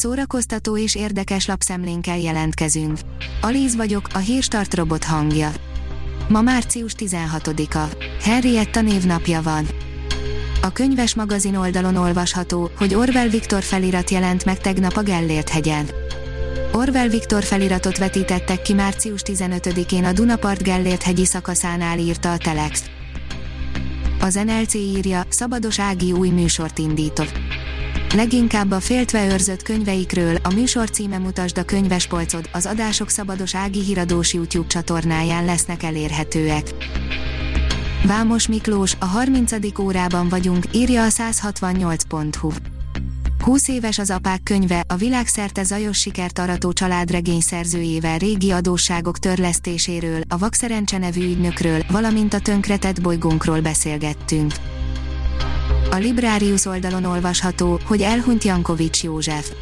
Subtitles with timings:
[0.00, 2.98] szórakoztató és érdekes lapszemlénkkel jelentkezünk.
[3.40, 5.52] Alíz vagyok, a hírstart robot hangja.
[6.28, 8.06] Ma március 16-a.
[8.22, 9.66] Henrietta névnapja van.
[10.62, 15.90] A könyves magazin oldalon olvasható, hogy Orwell Viktor felirat jelent meg tegnap a Gellért hegyen.
[16.72, 22.84] Orwell Viktor feliratot vetítettek ki március 15-én a Dunapart Gellért hegyi szakaszánál írta a Telex.
[24.20, 27.49] Az NLC írja, Szabados Ági új műsort indított.
[28.14, 33.82] Leginkább a féltve őrzött könyveikről, a műsor címe Mutasd a könyvespolcod, az adások Szabados Ági
[33.82, 36.74] híradós YouTube csatornáján lesznek elérhetőek.
[38.06, 39.52] Vámos Miklós, a 30.
[39.78, 42.50] órában vagyunk, írja a 168.hu.
[43.44, 50.22] 20 éves az apák könyve, a világszerte zajos sikert arató családregény szerzőjével régi adósságok törlesztéséről,
[50.28, 54.52] a Vakszerencse nevű ügynökről, valamint a tönkretett bolygónkról beszélgettünk.
[55.92, 59.52] A Librarius oldalon olvasható, hogy elhunyt Jankovics József.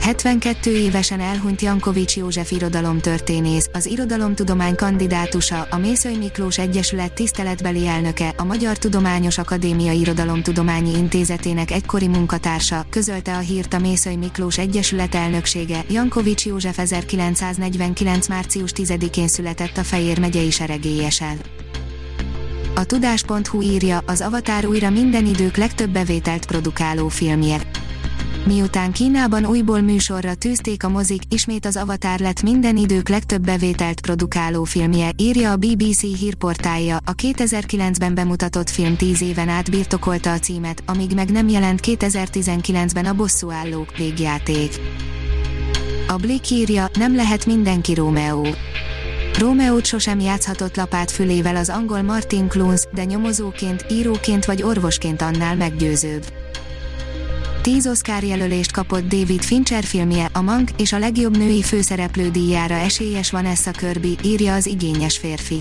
[0.00, 8.34] 72 évesen elhunyt Jankovics József irodalomtörténész, az irodalomtudomány kandidátusa, a Mészöly Miklós Egyesület tiszteletbeli elnöke,
[8.36, 15.14] a Magyar Tudományos Akadémia Irodalomtudományi Intézetének egykori munkatársa, közölte a hírt a Mészöly Miklós Egyesület
[15.14, 15.84] elnöksége.
[15.90, 18.28] Jankovics József 1949.
[18.28, 21.40] március 10-én született a Fejér megyei seregélyesen.
[22.76, 27.60] A tudás.hu írja, az Avatar újra minden idők legtöbb bevételt produkáló filmje.
[28.46, 34.00] Miután Kínában újból műsorra tűzték a mozik, ismét az Avatar lett minden idők legtöbb bevételt
[34.00, 36.98] produkáló filmje, írja a BBC hírportálja.
[37.04, 43.06] A 2009-ben bemutatott film 10 éven át birtokolta a címet, amíg meg nem jelent 2019-ben
[43.06, 44.80] a bosszúállók végjáték.
[46.08, 48.46] A Blick írja, nem lehet mindenki Rómeó.
[49.38, 55.56] Rómeót sosem játszhatott lapát fülével az angol Martin Clunes, de nyomozóként, íróként vagy orvosként annál
[55.56, 56.24] meggyőzőbb.
[57.62, 62.74] Tíz Oscar jelölést kapott David Fincher filmje, a Mank, és a legjobb női főszereplő díjára
[62.74, 65.60] esélyes Vanessa Kirby, írja az igényes férfi.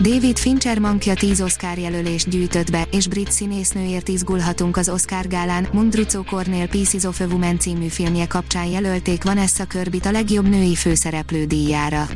[0.00, 5.68] David Fincher mankja 10 Oscar jelölést gyűjtött be, és brit színésznőért izgulhatunk az Oscar gálán.
[5.72, 10.74] Mundrucó Cornél Pieces of a Woman című filmje kapcsán jelölték Vanessa Kirbyt a legjobb női
[10.74, 12.06] főszereplő díjára.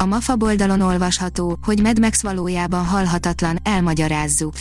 [0.00, 4.54] A MAFA oldalon olvasható, hogy Mad Max valójában halhatatlan, elmagyarázzuk.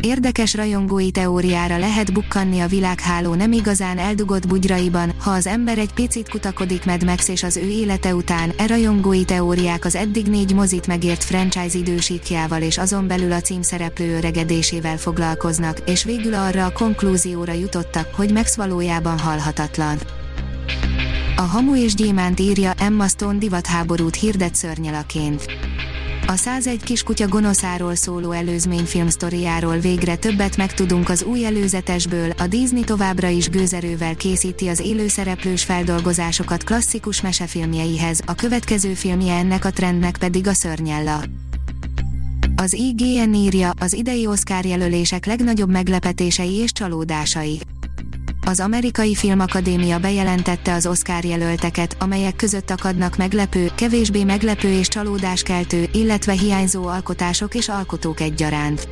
[0.00, 5.92] Érdekes rajongói teóriára lehet bukkanni a világháló nem igazán eldugott bugyraiban, ha az ember egy
[5.92, 10.54] picit kutakodik Mad Max és az ő élete után, e rajongói teóriák az eddig négy
[10.54, 16.72] mozit megért franchise idősíkjával és azon belül a címszereplő öregedésével foglalkoznak, és végül arra a
[16.72, 19.98] konklúzióra jutottak, hogy Max valójában halhatatlan.
[21.38, 25.46] A Hamu és Gyémánt írja Emma Stone divatháborút hirdet szörnyelaként.
[26.26, 32.84] A 101 kiskutya gonoszáról szóló előzményfilm sztoriáról végre többet megtudunk az új előzetesből, a Disney
[32.84, 40.16] továbbra is gőzerővel készíti az élőszereplős feldolgozásokat klasszikus mesefilmjeihez, a következő filmje ennek a trendnek
[40.16, 41.22] pedig a Szörnyella.
[42.56, 47.60] Az IGN írja az idei Oscar jelölések legnagyobb meglepetései és csalódásai
[48.48, 55.88] az Amerikai Filmakadémia bejelentette az Oscar jelölteket, amelyek között akadnak meglepő, kevésbé meglepő és csalódáskeltő,
[55.92, 58.88] illetve hiányzó alkotások és alkotók egyaránt.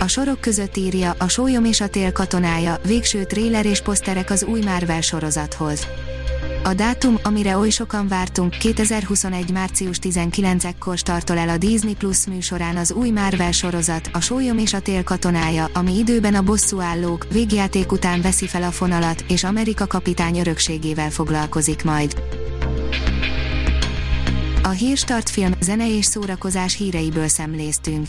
[0.00, 4.44] A sorok között írja a Sólyom és a Tél katonája, végső tréler és poszterek az
[4.44, 5.86] új Marvel sorozathoz.
[6.64, 9.52] A dátum, amire oly sokan vártunk, 2021.
[9.52, 14.72] március 19-ekkor startol el a Disney Plus műsorán az új Marvel sorozat, a Sólyom és
[14.72, 19.86] a Tél katonája, ami időben a bosszúállók, végjáték után veszi fel a fonalat, és Amerika
[19.86, 22.22] kapitány örökségével foglalkozik majd.
[24.62, 28.08] A Hírstart film, zene és szórakozás híreiből szemléztünk.